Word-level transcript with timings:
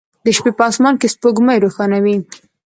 د 0.25 0.27
شپې 0.37 0.51
په 0.57 0.63
اسمان 0.69 0.95
کې 0.99 1.07
سپوږمۍ 1.13 1.57
روښانه 1.63 1.97
وي 2.03 2.17